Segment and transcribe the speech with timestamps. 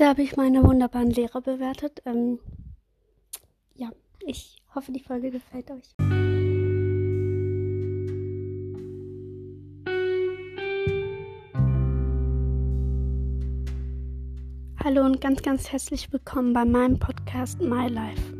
[0.00, 2.00] Heute habe ich meine wunderbaren Lehrer bewertet.
[2.06, 2.38] Ähm,
[3.74, 3.90] ja,
[4.24, 5.94] ich hoffe, die Folge gefällt euch.
[14.82, 18.39] Hallo und ganz, ganz herzlich willkommen bei meinem Podcast My Life.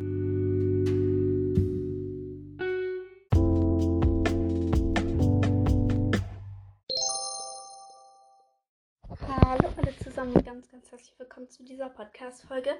[10.91, 12.75] Herzlich willkommen zu dieser Podcast-Folge.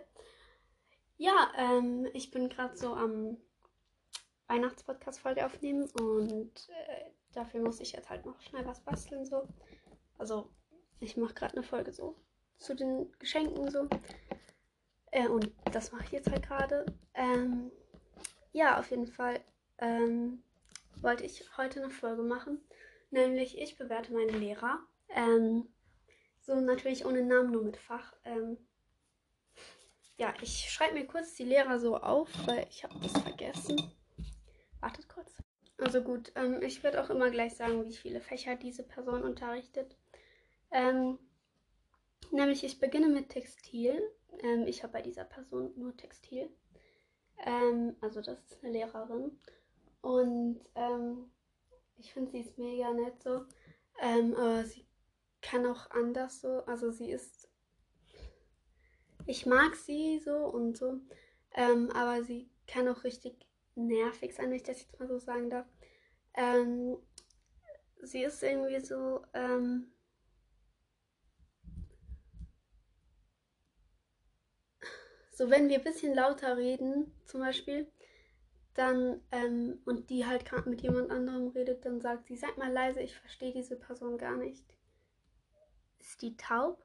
[1.18, 3.38] Ja, ähm, ich bin gerade so am
[4.48, 9.26] Weihnachts-Podcast-Folge aufnehmen und äh, dafür muss ich jetzt halt noch schnell was basteln.
[9.26, 9.48] So.
[10.18, 10.50] Also,
[11.00, 12.18] ich mache gerade eine Folge so
[12.58, 13.88] zu den Geschenken so.
[15.12, 16.86] Äh, und das mache ich jetzt halt gerade.
[17.14, 17.72] Ähm,
[18.52, 19.40] ja, auf jeden Fall
[19.78, 20.44] ähm,
[20.98, 22.62] wollte ich heute eine Folge machen.
[23.10, 24.80] Nämlich, ich bewerte meine Lehrer.
[25.08, 25.70] Ähm,
[26.42, 28.14] so natürlich ohne Namen, nur mit Fach.
[28.26, 28.58] Ähm,
[30.18, 33.92] ja, ich schreibe mir kurz die Lehrer so auf, weil ich habe das vergessen.
[34.80, 35.34] Wartet kurz.
[35.78, 39.98] Also gut, ähm, ich werde auch immer gleich sagen, wie viele Fächer diese Person unterrichtet.
[40.70, 41.18] Ähm,
[42.32, 44.00] nämlich, ich beginne mit Textil.
[44.44, 46.50] Ähm, ich habe bei dieser Person nur Textil.
[47.44, 49.40] Ähm, also das ist eine Lehrerin.
[50.02, 51.32] Und ähm,
[51.98, 53.46] ich finde, sie ist mega nett so.
[54.00, 54.86] Aber sie
[55.42, 56.64] kann auch anders so.
[56.66, 57.50] Also sie ist.
[59.26, 61.00] Ich mag sie so und so.
[61.54, 65.50] Ähm, aber sie kann auch richtig nervig sein, wenn ich das jetzt mal so sagen
[65.50, 65.68] darf.
[66.34, 66.98] Ähm,
[68.02, 69.24] sie ist irgendwie so.
[69.34, 69.92] Ähm,
[75.32, 77.88] so, wenn wir ein bisschen lauter reden, zum Beispiel,
[78.74, 82.72] dann, ähm, und die halt gerade mit jemand anderem redet, dann sagt sie, sag mal
[82.72, 84.64] leise, ich verstehe diese Person gar nicht.
[86.02, 86.84] Ist die taub?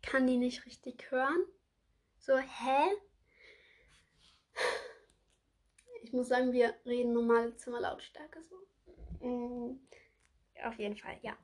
[0.00, 1.44] Kann die nicht richtig hören?
[2.20, 2.96] So, hä?
[6.02, 9.26] Ich muss sagen, wir reden normale Zimmerlautstärke so.
[9.26, 9.80] Mm,
[10.64, 11.36] auf jeden Fall, ja.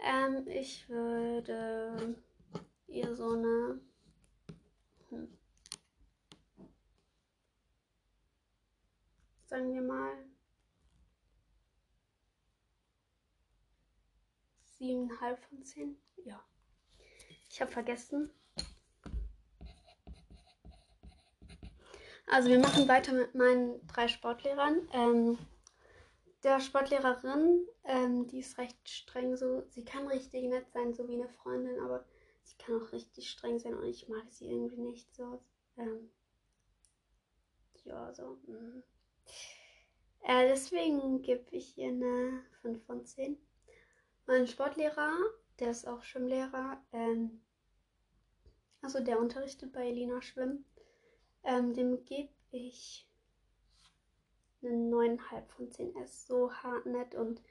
[0.00, 2.16] Ähm, ich würde
[2.88, 3.80] ihr so eine.
[5.10, 5.38] Hm,
[9.46, 10.33] sagen wir mal.
[14.84, 15.96] Siebeneinhalb von zehn.
[16.26, 16.44] Ja.
[17.48, 18.30] Ich habe vergessen.
[22.26, 24.86] Also wir machen weiter mit meinen drei Sportlehrern.
[24.92, 25.38] Ähm,
[26.42, 29.64] der Sportlehrerin, ähm, die ist recht streng so.
[29.70, 32.04] Sie kann richtig nett sein, so wie eine Freundin, aber
[32.42, 35.42] sie kann auch richtig streng sein und ich mag sie irgendwie nicht so.
[35.78, 36.10] Ähm,
[37.84, 38.38] ja, so.
[38.46, 38.82] Mm.
[40.24, 43.38] Äh, deswegen gebe ich ihr eine 5 von 10.
[44.26, 45.18] Mein Sportlehrer,
[45.58, 47.42] der ist auch Schwimmlehrer, ähm,
[48.80, 50.64] also der unterrichtet bei Elina Schwimmen,
[51.42, 53.06] ähm, dem gebe ich
[54.62, 55.94] eine 9,5 von 10.
[55.94, 57.42] Er ist so hartnett und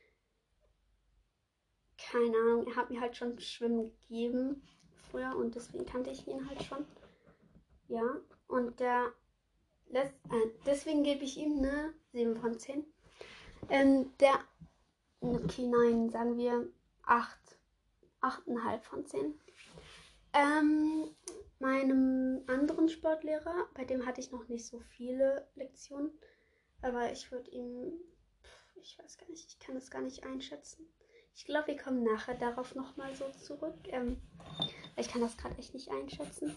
[1.97, 4.63] keine Ahnung, er hat mir halt schon Schwimmen gegeben
[5.09, 6.87] früher und deswegen kannte ich ihn halt schon.
[7.87, 9.13] Ja, und der
[9.89, 12.83] lässt, äh, deswegen gebe ich ihm eine 7 von 10.
[13.69, 14.39] Ähm, der
[15.23, 16.67] Okay, nein, sagen wir
[17.03, 17.39] 8.
[18.19, 19.39] 8,5 von 10.
[20.33, 21.15] Ähm,
[21.59, 26.11] meinem anderen Sportlehrer, bei dem hatte ich noch nicht so viele Lektionen,
[26.81, 27.93] aber ich würde ihm,
[28.75, 30.85] ich weiß gar nicht, ich kann das gar nicht einschätzen.
[31.33, 33.79] Ich glaube, wir kommen nachher darauf nochmal so zurück.
[33.85, 34.21] Ähm,
[34.97, 36.53] ich kann das gerade echt nicht einschätzen.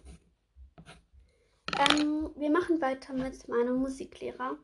[1.78, 4.58] Ähm, wir machen weiter mit meinem Musiklehrer.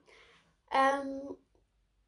[0.72, 1.36] Ähm,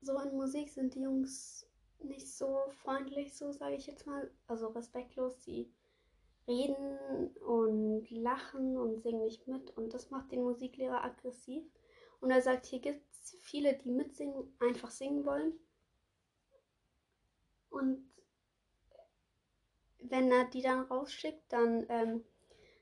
[0.01, 1.69] so in Musik sind die Jungs
[2.03, 4.31] nicht so freundlich, so sage ich jetzt mal.
[4.47, 5.43] Also respektlos.
[5.43, 5.73] Sie
[6.47, 9.71] reden und lachen und singen nicht mit.
[9.77, 11.65] Und das macht den Musiklehrer aggressiv.
[12.21, 15.53] Und er sagt, hier gibt es viele, die mitsingen, einfach singen wollen.
[17.71, 18.09] Und
[19.99, 22.25] wenn er die dann rausschickt, dann ähm,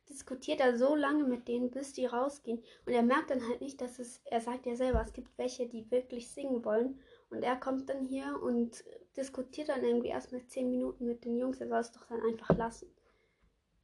[0.08, 2.62] diskutiert er so lange mit denen, bis die rausgehen.
[2.84, 5.68] Und er merkt dann halt nicht, dass es, er sagt ja selber, es gibt welche,
[5.68, 7.00] die wirklich singen wollen.
[7.30, 8.84] Und er kommt dann hier und
[9.16, 11.60] diskutiert dann irgendwie erst mal 10 Minuten mit den Jungs.
[11.60, 12.88] Er soll es doch dann einfach lassen.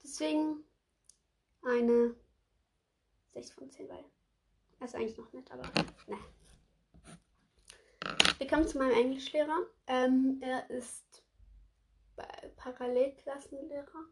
[0.03, 0.65] Deswegen
[1.63, 2.15] eine
[3.35, 4.05] 6 von 10, weil
[4.81, 5.63] er ist eigentlich noch nett, aber
[6.07, 6.19] ne.
[8.39, 9.67] Wir kommen zu meinem Englischlehrer.
[9.87, 11.23] Ähm, er ist
[12.57, 14.05] Parallelklassenlehrer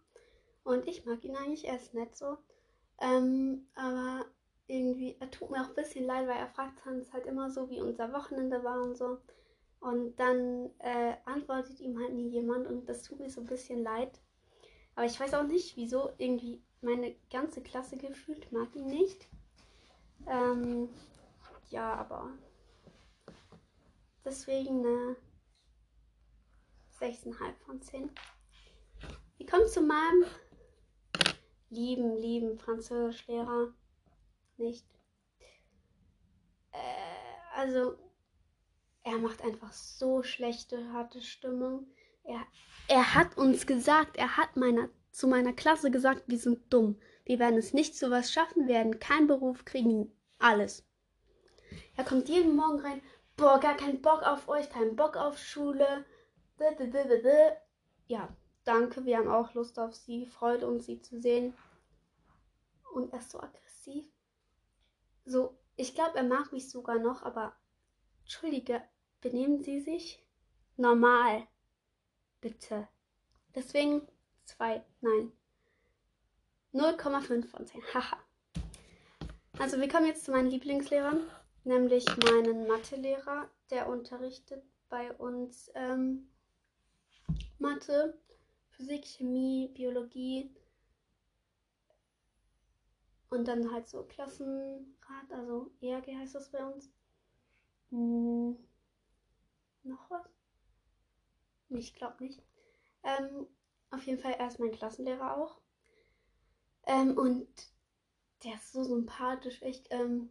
[0.65, 2.39] und ich mag ihn eigentlich, er ist nett so.
[3.01, 4.27] Ähm, aber
[4.67, 7.71] irgendwie, er tut mir auch ein bisschen leid, weil er fragt uns halt immer so,
[7.71, 9.19] wie unser Wochenende war und so.
[9.81, 13.83] Und dann äh, antwortet ihm halt nie jemand und das tut mir so ein bisschen
[13.83, 14.21] leid.
[14.95, 19.29] Aber ich weiß auch nicht, wieso irgendwie meine ganze Klasse gefühlt mag ihn nicht.
[20.27, 20.89] Ähm,
[21.71, 22.31] ja, aber
[24.25, 25.17] deswegen eine
[26.99, 28.11] 6,5 von 10.
[29.37, 30.25] Wir kommen zu meinem
[31.69, 33.75] lieben, lieben Französischlehrer.
[34.57, 34.87] Nicht.
[36.73, 36.79] Äh,
[37.55, 37.99] also,
[39.07, 41.87] er macht einfach so schlechte, harte Stimmung.
[42.25, 42.45] Er,
[42.89, 46.99] er hat uns gesagt, er hat meiner, zu meiner Klasse gesagt, wir sind dumm.
[47.25, 50.85] Wir werden es nicht zu was schaffen, werden keinen Beruf kriegen, alles.
[51.97, 53.01] Er kommt jeden Morgen rein,
[53.37, 56.05] boah, gar keinen Bock auf euch, keinen Bock auf Schule.
[58.09, 61.55] Ja, danke, wir haben auch Lust auf sie, freut uns, sie zu sehen.
[62.93, 64.05] Und er ist so aggressiv.
[65.25, 67.55] So, ich glaube, er mag mich sogar noch, aber
[68.23, 68.83] entschuldige,
[69.31, 70.23] benehmen Sie sich
[70.77, 71.49] normal.
[72.41, 72.87] Bitte.
[73.57, 74.07] Deswegen
[74.45, 75.33] 2, nein.
[76.73, 77.83] 0,5 von 10.
[77.93, 78.19] Haha.
[79.59, 81.21] Also wir kommen jetzt zu meinen Lieblingslehrern,
[81.65, 86.29] nämlich meinen Mathelehrer, der unterrichtet bei uns ähm,
[87.59, 88.17] Mathe,
[88.71, 90.55] Physik, Chemie, Biologie
[93.31, 96.93] und dann halt so Klassenrat, also ERG heißt das bei uns.
[97.91, 98.57] Hm,
[99.87, 100.29] noch was?
[101.69, 102.43] Ich glaube nicht.
[103.03, 103.47] Ähm,
[103.91, 105.61] auf jeden Fall erst mein Klassenlehrer auch.
[106.87, 107.49] Ähm, und
[108.45, 109.89] der ist so sympathisch, echt.
[109.91, 110.31] Ähm,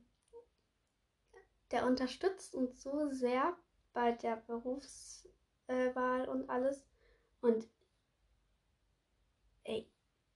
[1.72, 3.58] der unterstützt uns so sehr
[3.94, 6.86] bei der Berufswahl und alles.
[7.42, 7.68] Und
[9.64, 9.90] ey,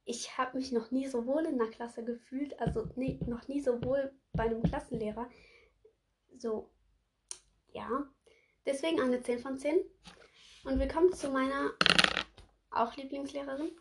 [0.06, 2.60] ich habe mich noch nie so wohl in der Klasse gefühlt.
[2.60, 5.30] Also nee, noch nie so wohl bei einem Klassenlehrer.
[6.38, 6.70] So,
[7.72, 8.10] ja.
[8.70, 9.84] Deswegen eine 10 von 10.
[10.64, 11.74] Und wir kommen zu meiner
[12.70, 13.72] auch Lieblingslehrerin.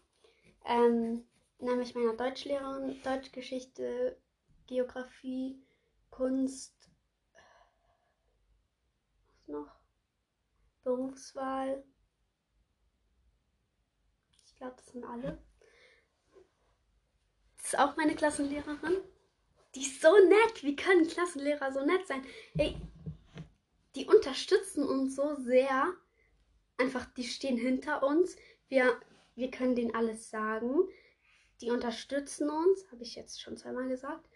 [0.64, 1.26] Ähm,
[1.58, 4.18] nämlich meiner Deutschlehrerin, Deutschgeschichte,
[4.66, 5.62] Geografie,
[6.08, 6.74] Kunst,
[9.26, 9.76] was noch?
[10.84, 11.84] Berufswahl.
[14.46, 15.36] Ich glaube, das sind alle.
[17.58, 18.96] Das ist auch meine Klassenlehrerin.
[19.74, 20.62] Die ist so nett.
[20.62, 22.24] Wie können Klassenlehrer so nett sein?
[22.56, 22.74] Ey,
[23.94, 25.94] die unterstützen uns so sehr.
[26.76, 28.36] Einfach, die stehen hinter uns.
[28.68, 29.00] Wir,
[29.34, 30.88] wir können denen alles sagen.
[31.60, 34.28] Die unterstützen uns, habe ich jetzt schon zweimal gesagt.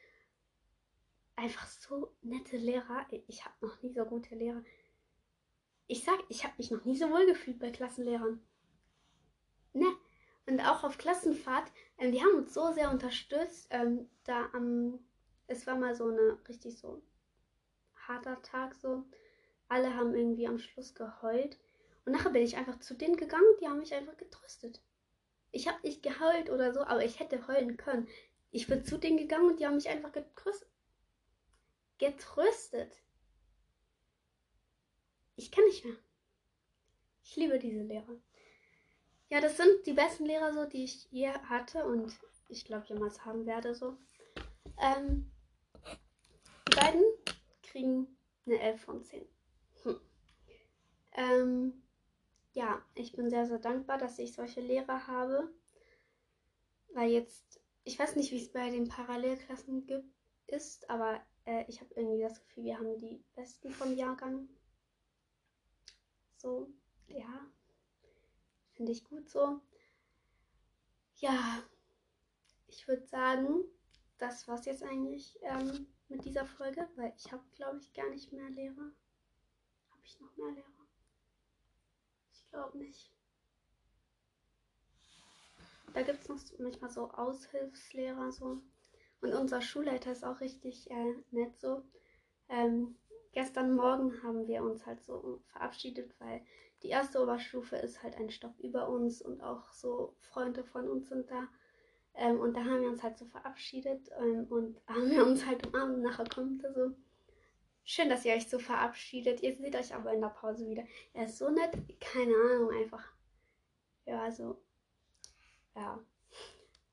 [1.36, 3.06] Einfach so nette Lehrer.
[3.28, 4.62] Ich habe noch nie so gute Lehrer.
[5.86, 8.40] Ich sag, ich habe mich noch nie so wohl gefühlt bei Klassenlehrern.
[9.72, 9.86] Ne?
[10.46, 13.68] Und auch auf Klassenfahrt, ähm, die haben uns so sehr unterstützt.
[13.70, 14.98] Ähm, da am,
[15.46, 17.02] es war mal so eine richtig so
[17.94, 19.04] harter Tag so.
[19.72, 21.58] Alle haben irgendwie am Schluss geheult.
[22.04, 24.82] Und nachher bin ich einfach zu denen gegangen die haben mich einfach getröstet.
[25.50, 28.06] Ich habe nicht geheult oder so, aber ich hätte heulen können.
[28.50, 30.68] Ich bin zu denen gegangen und die haben mich einfach getröstet.
[31.96, 33.00] Getröstet.
[35.36, 35.96] Ich kann nicht mehr.
[37.24, 38.20] Ich liebe diese Lehrer.
[39.30, 42.12] Ja, das sind die besten Lehrer so, die ich je hatte und
[42.48, 43.96] ich glaube jemals haben werde so.
[44.78, 45.32] Ähm,
[46.68, 47.02] die beiden
[47.62, 49.31] kriegen eine 11 von 10.
[51.12, 51.24] Hm.
[51.24, 51.82] Ähm,
[52.52, 55.52] ja, ich bin sehr, sehr dankbar, dass ich solche Lehrer habe.
[56.94, 60.12] Weil jetzt, ich weiß nicht, wie es bei den Parallelklassen gibt,
[60.46, 64.48] ist, aber äh, ich habe irgendwie das Gefühl, wir haben die Besten vom Jahrgang.
[66.36, 66.68] So,
[67.08, 67.46] ja,
[68.72, 69.60] finde ich gut so.
[71.16, 71.62] Ja,
[72.66, 73.64] ich würde sagen,
[74.18, 78.32] das war's jetzt eigentlich ähm, mit dieser Folge, weil ich habe, glaube ich, gar nicht
[78.32, 78.92] mehr Lehrer.
[79.90, 80.81] Habe ich noch mehr Lehrer?
[82.52, 83.10] Glaube nicht.
[85.94, 88.62] Da gibt es manchmal so Aushilfslehrer so.
[89.20, 91.82] Und unser Schulleiter ist auch richtig äh, nett so.
[92.48, 92.96] Ähm,
[93.32, 96.44] gestern Morgen haben wir uns halt so verabschiedet, weil
[96.82, 101.08] die erste Oberstufe ist halt ein Stopp über uns und auch so Freunde von uns
[101.08, 101.48] sind da.
[102.14, 105.66] Ähm, und da haben wir uns halt so verabschiedet ähm, und haben wir uns halt
[105.66, 106.02] umarmt.
[106.02, 106.94] Nachher kommt er so
[107.84, 109.42] Schön, dass ihr euch so verabschiedet.
[109.42, 110.84] Ihr seht euch aber in der Pause wieder.
[111.12, 111.72] Er ist so nett.
[112.00, 113.04] Keine Ahnung, einfach.
[114.04, 114.62] Ja, also.
[115.74, 115.98] Ja.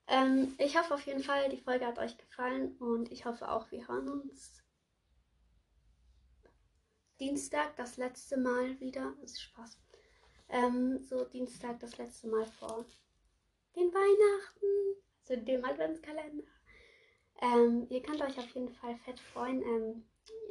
[0.07, 3.69] Ähm, ich hoffe auf jeden Fall, die Folge hat euch gefallen und ich hoffe auch,
[3.69, 4.63] wir hören uns
[7.19, 9.13] Dienstag das letzte Mal wieder.
[9.21, 9.77] Das ist Spaß.
[10.49, 12.85] Ähm, so Dienstag das letzte Mal vor
[13.75, 16.43] den Weihnachten, also dem Adventskalender.
[17.41, 19.61] Ähm, ihr könnt euch auf jeden Fall fett freuen.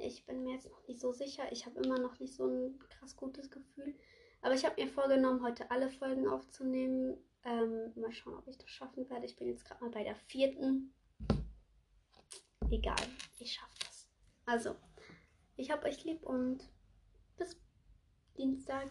[0.01, 1.51] Ich bin mir jetzt noch nicht so sicher.
[1.51, 3.95] Ich habe immer noch nicht so ein krass gutes Gefühl.
[4.41, 7.19] Aber ich habe mir vorgenommen, heute alle Folgen aufzunehmen.
[7.45, 9.27] Ähm, mal schauen, ob ich das schaffen werde.
[9.27, 10.93] Ich bin jetzt gerade mal bei der vierten.
[12.71, 12.97] Egal,
[13.39, 14.09] ich schaffe das.
[14.45, 14.77] Also,
[15.57, 16.69] ich habe euch lieb und
[17.37, 17.57] bis
[18.37, 18.91] Dienstag.